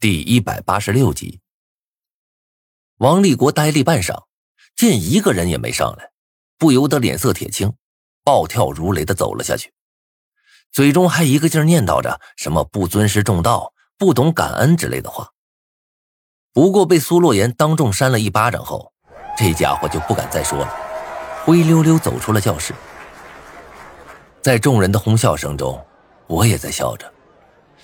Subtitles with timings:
[0.00, 1.40] 第一百八十六集，
[2.98, 4.26] 王立国呆立半晌，
[4.76, 6.12] 见一个人也没上来，
[6.56, 7.72] 不由得脸色铁青，
[8.22, 9.72] 暴跳如雷的走了下去，
[10.70, 15.32] 嘴中还一个劲儿念叨着什么不尊师重道、不懂感恩之类的话。
[16.52, 18.92] 不过被苏洛言当众扇了一巴掌后，
[19.36, 20.72] 这家伙就不敢再说了，
[21.44, 22.72] 灰溜溜走出了教室。
[24.40, 25.84] 在众人的哄笑声中，
[26.28, 27.12] 我也在笑着，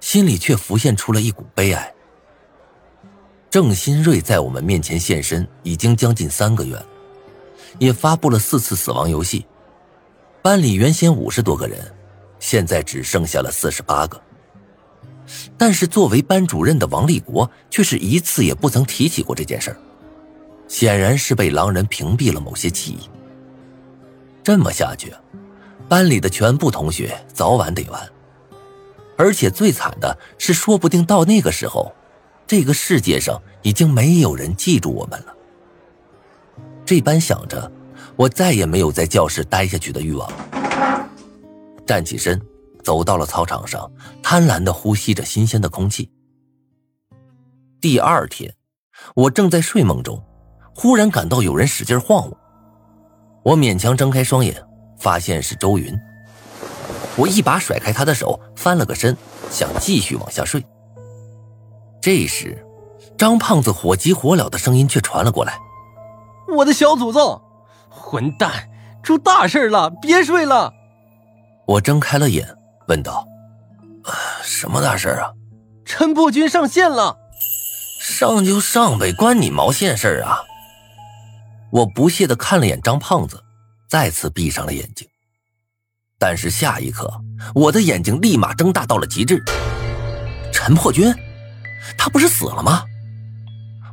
[0.00, 1.94] 心里却浮现出了一股悲哀。
[3.50, 6.86] 郑新瑞在我们面前现身已经将近三个月了，
[7.78, 9.46] 也发布了四次死亡游戏。
[10.42, 11.80] 班里原先五十多个人，
[12.38, 14.20] 现在只剩下了四十八个。
[15.56, 19.76] 但是作为班主任的王立国却是一次也不曾提起过这件事儿，
[20.68, 23.08] 显然是被狼人屏蔽了某些记忆。
[24.42, 25.12] 这么下去，
[25.88, 28.08] 班里的全部同学早晚得完。
[29.16, 31.94] 而且最惨的是，说不定到那个时候。
[32.48, 35.36] 这个世界上已经没有人记住我们了。
[36.82, 37.70] 这般想着，
[38.16, 41.10] 我再也没有在教室待下去的欲望了。
[41.86, 42.40] 站起身，
[42.82, 43.90] 走到了操场上，
[44.22, 46.10] 贪婪的呼吸着新鲜的空气。
[47.82, 48.54] 第二天，
[49.14, 50.24] 我正在睡梦中，
[50.74, 52.38] 忽然感到有人使劲晃我。
[53.42, 54.66] 我勉强睁开双眼，
[54.98, 55.94] 发现是周云。
[57.14, 59.14] 我一把甩开他的手，翻了个身，
[59.50, 60.64] 想继续往下睡。
[62.10, 62.64] 这时，
[63.18, 65.58] 张胖子火急火燎的声音却传了过来
[66.56, 67.38] ：“我的小祖宗，
[67.90, 68.50] 混蛋，
[69.02, 69.90] 出大事了！
[70.00, 70.72] 别睡了！”
[71.68, 72.48] 我睁开了眼，
[72.86, 73.28] 问道
[74.42, 75.30] ：“什么大事啊？”
[75.84, 77.14] 陈破军上线了。
[78.00, 80.38] 上就上呗，关你毛线事啊！
[81.70, 83.44] 我不屑的看了眼张胖子，
[83.86, 85.06] 再次闭上了眼睛。
[86.18, 87.20] 但是下一刻，
[87.54, 89.44] 我的眼睛立马睁大到了极致。
[90.50, 91.14] 陈破军。
[91.96, 92.84] 他不是死了吗？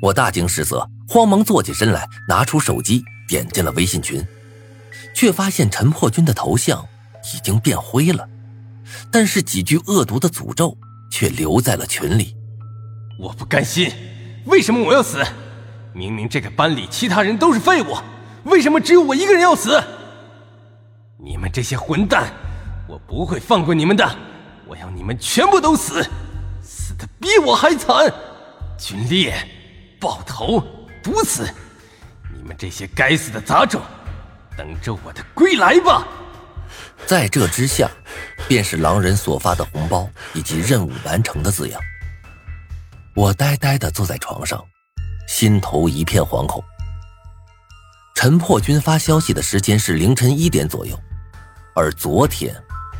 [0.00, 4.24] 我大惊失色，慌忙坐起身来，拿出手机点进了微信群，
[5.14, 6.86] 却发现陈破军的头像
[7.34, 8.28] 已经变灰了，
[9.10, 10.76] 但是几句恶毒的诅咒
[11.10, 12.36] 却留在了群里。
[13.18, 13.92] 我不甘心，
[14.44, 15.24] 为什么我要死？
[15.92, 17.96] 明明这个班里其他人都是废物，
[18.44, 19.82] 为什么只有我一个人要死？
[21.20, 22.32] 你们这些混蛋，
[22.88, 24.08] 我不会放过你们的！
[24.68, 26.08] 我要你们全部都死！
[26.98, 28.12] 他比我还惨，
[28.76, 29.32] 军烈、
[30.00, 30.60] 爆头、
[31.02, 31.48] 毒死，
[32.34, 33.80] 你们这些该死的杂种，
[34.56, 36.06] 等着我的归来吧！
[37.06, 37.88] 在这之下，
[38.48, 41.80] 便是狼人所发的红包以及任务完成的字样。
[43.14, 44.62] 我呆呆的坐在床上，
[45.28, 46.62] 心头一片惶恐。
[48.14, 50.98] 陈破军发消息的时间是凌晨一点左右，
[51.76, 52.52] 而昨天，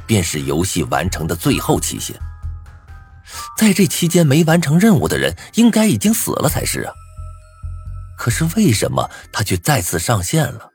[0.07, 2.17] 便是游戏完成的最后期限。
[3.59, 6.93] 在这期间没完成任务的人，应该已经死了才是啊。
[8.17, 10.71] 可是为什么他却再次上线了，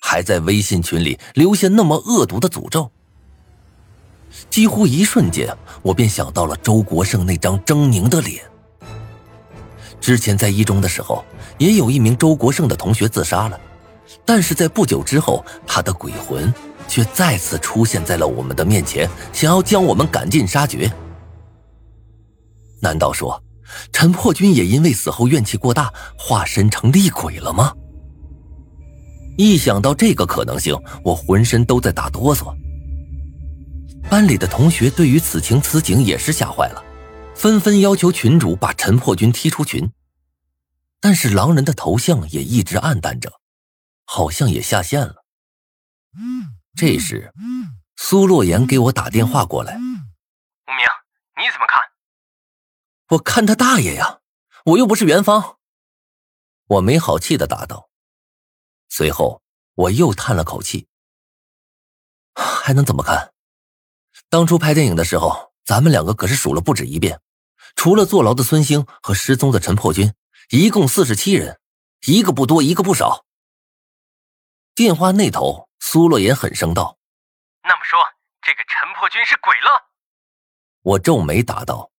[0.00, 2.92] 还在微信群里留下那么恶毒的诅咒？
[4.48, 5.52] 几乎一瞬间，
[5.82, 8.44] 我便想到了周国胜那张狰狞的脸。
[10.00, 11.24] 之前在一中的时候，
[11.58, 13.58] 也有一名周国胜的同学自杀了，
[14.24, 16.54] 但是在不久之后，他的鬼魂
[16.86, 20.88] 却再次出现在了我们的面前，想要将我们赶尽杀绝。
[22.86, 23.42] 难道说，
[23.92, 27.74] 陈破军也因为死后怨气过大，化身成厉鬼了吗？
[29.36, 32.56] 一想到这个可能性，我浑身都在打哆嗦。
[34.08, 36.84] 班里的同学对于此情此景也是吓坏了，
[37.34, 39.90] 纷纷要求群主把陈破军踢出群。
[41.00, 43.32] 但是狼人的头像也一直暗淡着，
[44.04, 45.24] 好像也下线了。
[46.76, 47.32] 这时，
[47.96, 50.86] 苏洛言给我打电话过来：“无名，
[51.36, 51.80] 你怎么看？”
[53.08, 54.20] 我看他大爷呀！
[54.64, 55.58] 我又不是元芳。
[56.66, 57.88] 我没好气的答道。
[58.88, 59.42] 随后
[59.74, 60.88] 我又叹了口气。
[62.34, 63.32] 还能怎么看？
[64.28, 67.20] 当初拍电影的时候，咱们两个可是数了不止一遍，
[67.76, 70.12] 除了坐牢的孙兴和失踪的陈破军，
[70.50, 71.60] 一共四十七人，
[72.06, 73.24] 一个不多，一个不少。
[74.74, 76.98] 电话那头，苏洛言狠声道
[77.62, 78.00] ：“那么说，
[78.42, 79.92] 这个陈破军是鬼了？”
[80.82, 81.92] 我皱眉答道。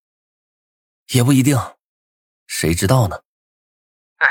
[1.08, 1.56] 也不一定，
[2.46, 3.22] 谁知道呢？
[4.18, 4.28] 嗯，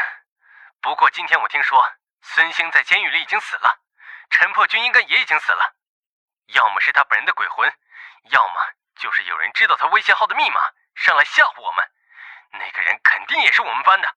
[0.79, 1.81] 不过今天我听说
[2.21, 3.81] 孙兴在监狱里已经死了，
[4.29, 5.75] 陈破军应该也已经死了，
[6.53, 7.67] 要么是他本人的鬼魂，
[8.29, 8.53] 要么
[8.99, 10.55] 就是有人知道他微信号的密码，
[10.93, 11.83] 上来吓唬我们。
[12.51, 14.07] 那个人肯定也是我们班的。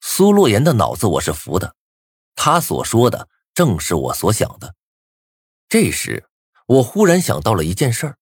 [0.00, 1.76] 苏洛言的脑子我是服的，
[2.34, 4.74] 他所说的正是我所想的。
[5.68, 6.28] 这时，
[6.66, 8.18] 我忽然想到了一件事儿。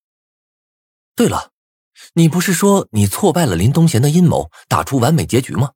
[1.16, 1.51] 对了。
[2.14, 5.72] 你不是说你挫败了林东贤的阴谋，打出完美结局吗？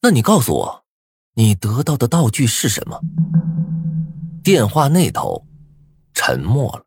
[0.00, 0.84] 那你告诉我，
[1.34, 3.00] 你得到的道具是什么？
[4.44, 5.44] 电话那头
[6.14, 6.84] 沉默了。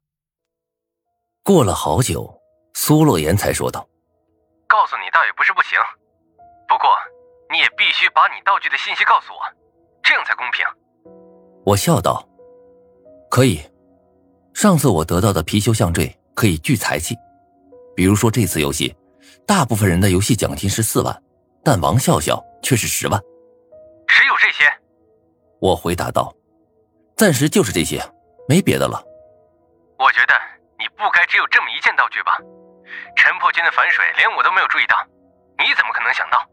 [1.44, 2.42] 过了好久，
[2.74, 3.88] 苏洛言才说道
[4.68, 5.78] ：“告诉你倒也不是不行，
[6.68, 6.90] 不过
[7.52, 9.40] 你也必须把你道具的信息告诉我，
[10.04, 10.66] 这样才公平。”
[11.66, 12.28] 我笑道
[13.30, 13.62] ：“可以。
[14.54, 17.16] 上次我得到的貔貅项坠可以聚财气。”
[17.96, 18.94] 比如说这次游戏，
[19.48, 21.24] 大部分人的游戏奖金是四万，
[21.64, 23.20] 但王笑笑却是十万。
[24.08, 24.66] 只有这些？
[25.60, 26.36] 我回答道
[27.16, 28.02] ：“暂时就是这些，
[28.48, 29.02] 没别的了。”
[29.98, 30.34] 我觉得
[30.78, 32.38] 你不该只有这么一件道具吧？
[33.16, 34.98] 陈破军的反水连我都没有注意到，
[35.58, 36.46] 你怎么可能想到？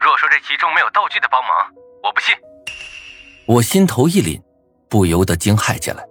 [0.00, 1.72] 若说这其中没有道具的帮忙，
[2.02, 2.34] 我不信。
[3.46, 4.42] 我心头一凛，
[4.90, 6.04] 不由得惊骇起来。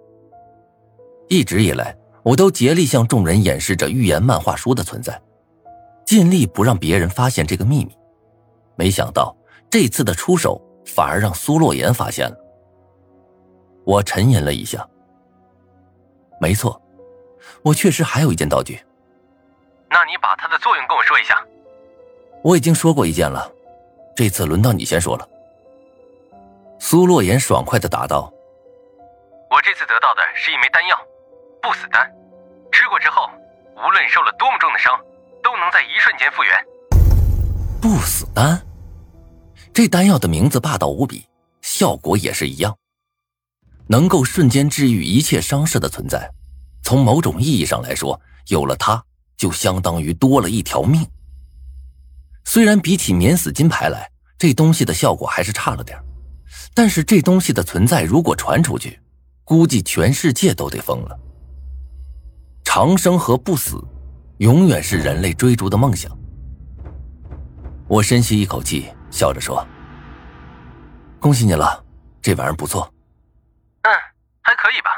[1.27, 1.95] 一直以来。
[2.25, 5.22] 我都竭力向众人掩饰着预言漫画书的存在，
[6.07, 7.95] 尽力不让别人发现这个秘密。
[8.75, 9.38] 没想到
[9.69, 12.36] 这次的出手反而让苏洛言发现了。
[13.86, 14.83] 我沉吟了一下，
[16.42, 16.81] 没错，
[17.62, 18.83] 我确实还有一件道具。
[19.88, 21.39] 那你把它的作用跟我说一下。
[22.42, 23.48] 我已经说过一件了，
[24.16, 25.30] 这次轮到你先说了。
[26.80, 28.33] 苏洛言爽快的答道
[29.51, 30.98] ：“我这次得到的是一枚丹药。”
[31.65, 32.07] 不死丹，
[32.71, 33.27] 吃过之后，
[33.75, 34.94] 无论受了多么重的伤，
[35.44, 36.53] 都能在一瞬间复原。
[37.81, 38.63] 不死丹，
[39.73, 41.25] 这丹药的名字霸道无比，
[41.63, 42.77] 效果也是一样，
[43.88, 46.29] 能够瞬间治愈一切伤势的存在。
[46.83, 49.03] 从某种意义上来说，有了它，
[49.35, 51.03] 就相当于多了一条命。
[52.44, 54.07] 虽然比起免死金牌来，
[54.38, 56.00] 这东西的效果还是差了点
[56.75, 59.00] 但是这东西的存在如果传出去，
[59.44, 61.19] 估计全世界都得疯了。
[62.75, 63.81] 长生和不死，
[64.39, 66.12] 永远是人类追逐的梦想。
[67.88, 69.66] 我深吸一口气，笑着说
[71.18, 71.81] ：“恭喜你了，
[72.22, 72.94] 这玩意儿不错。
[73.83, 73.92] ”“嗯，
[74.42, 74.89] 还可以吧。”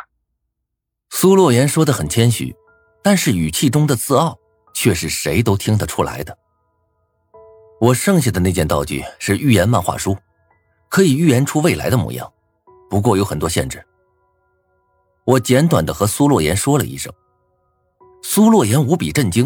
[1.14, 2.56] 苏洛言说的很谦虚，
[3.04, 4.36] 但是语气中的自傲
[4.74, 6.36] 却是谁都听得出来的。
[7.80, 10.18] 我剩下的那件道具是预言漫画书，
[10.90, 12.28] 可以预言出未来的模样，
[12.90, 13.86] 不过有很多限制。
[15.26, 17.14] 我简短的和苏洛言说了一声。
[18.22, 19.46] 苏洛言无比震惊：“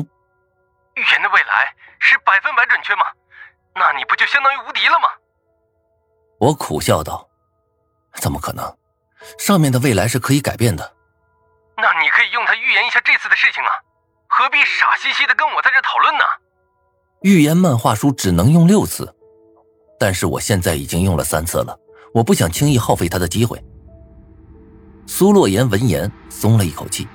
[0.96, 3.06] 预言的未来是百分百准确吗？
[3.76, 5.08] 那你不就相当于无敌了吗？”
[6.40, 7.30] 我苦笑道
[8.16, 8.78] ：“怎么可能？
[9.38, 10.96] 上面的未来是可以改变的。
[11.78, 13.70] ”“那你可以用它预言一下这次的事情啊，
[14.28, 16.24] 何必傻兮兮的跟我在这讨论呢？”
[17.22, 19.16] 预言漫画书只能用六次，
[20.00, 21.80] 但是我现在已经用了三次了，
[22.14, 23.64] 我不想轻易耗费他的机会。
[25.06, 27.08] 苏洛言闻言松了一口气。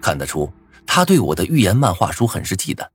[0.00, 0.52] 看得出，
[0.86, 2.88] 他对我的预言漫画书很是忌惮。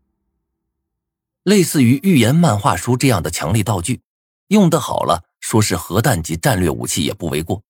[1.44, 4.02] 类似于预言漫画书这样的强力道具，
[4.48, 7.64] 用得好了，说是核弹级战略武器也不为过。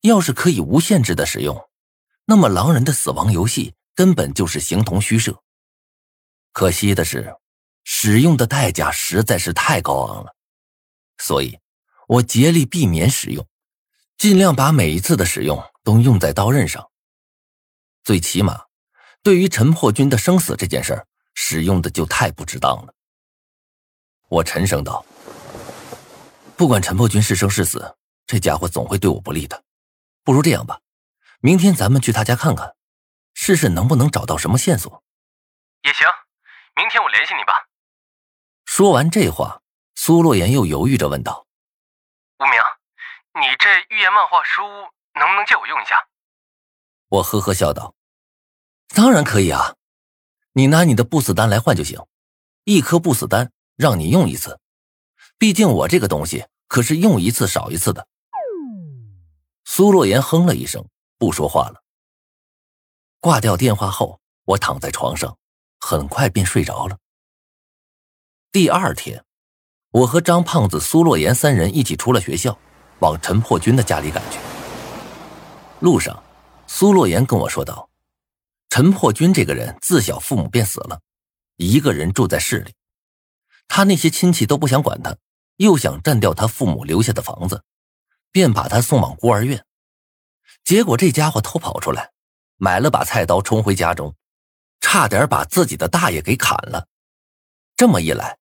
[0.00, 1.68] 要是可以无限制的使用，
[2.24, 5.42] 那么狼人的死亡游戏根本就是形同虚设。
[6.52, 7.34] 可惜的是，
[7.84, 10.34] 使用的代价实在是太高昂了，
[11.18, 11.58] 所以
[12.08, 13.46] 我竭力避免使用，
[14.16, 16.90] 尽量把每一次的使用都用在刀刃上。
[18.04, 18.66] 最起码，
[19.22, 22.92] 对于陈破军的生死这件事儿，使用的就太不值当了。
[24.28, 25.04] 我沉声道
[26.56, 29.62] ：“不管陈破军是生是死，这家伙总会对我不利的。
[30.24, 30.80] 不如这样吧，
[31.40, 32.74] 明天咱们去他家看看，
[33.34, 35.04] 试试能不能找到什么线索。”
[35.82, 36.06] 也行，
[36.74, 37.52] 明天我联系你吧。
[38.64, 39.62] 说完这话，
[39.94, 41.46] 苏洛言又犹豫着问道
[42.40, 42.54] ：“无名，
[43.40, 44.62] 你这预言漫画书
[45.14, 45.96] 能不能借我用一下？”
[47.12, 47.94] 我呵呵笑道
[48.88, 49.74] ：“当然可以啊，
[50.52, 52.00] 你拿你的不死丹来换就行，
[52.64, 54.58] 一颗不死丹让你用一次。
[55.36, 58.08] 毕竟我这个东西可是用一次少一次的。”
[59.66, 60.88] 苏洛言哼了一声，
[61.18, 61.82] 不说话了。
[63.20, 65.36] 挂掉电话后，我躺在床上，
[65.80, 66.96] 很快便睡着了。
[68.50, 69.22] 第二天，
[69.90, 72.58] 我和张胖子、苏洛言三人一起出了学校，
[73.00, 74.38] 往陈破军的家里赶去。
[75.80, 76.22] 路上。
[76.74, 77.90] 苏洛言跟我说道
[78.70, 81.02] ：“陈破军这个人自小父母便死了，
[81.56, 82.72] 一个人住在市里，
[83.68, 85.14] 他那些亲戚都不想管他，
[85.58, 87.62] 又想占掉他父母留下的房子，
[88.30, 89.66] 便把他送往孤儿院。
[90.64, 92.12] 结果这家伙偷跑出来，
[92.56, 94.16] 买了把菜刀冲回家中，
[94.80, 96.88] 差点把自己的大爷给砍了。
[97.76, 98.38] 这么一来，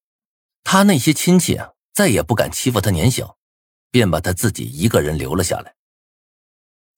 [0.64, 1.60] 他那些亲戚
[1.94, 3.38] 再也不敢欺负他年小，
[3.92, 5.76] 便把他自己一个人留了下来。”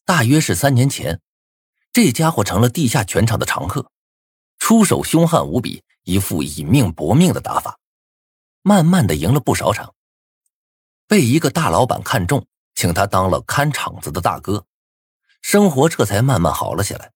[0.05, 1.21] 大约是三年前，
[1.93, 3.89] 这家伙成了地下拳场的常客，
[4.59, 7.79] 出手凶悍无比，一副以命搏命的打法，
[8.61, 9.95] 慢慢的赢了不少场，
[11.07, 12.45] 被一个大老板看中，
[12.75, 14.65] 请他当了看场子的大哥，
[15.41, 17.13] 生活这才慢慢好了起来。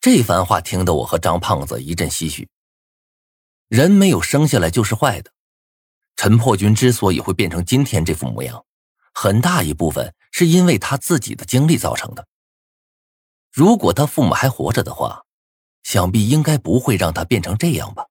[0.00, 2.48] 这番话听得我和张胖子一阵唏嘘。
[3.68, 5.32] 人没有生下来就是坏的，
[6.14, 8.64] 陈破军之所以会变成今天这副模样，
[9.12, 12.24] 很大一部分是因为他自己的经历造成的。
[13.52, 15.24] 如果他父母还活着的话。
[15.88, 18.07] 想必应该不会让他变成这样吧。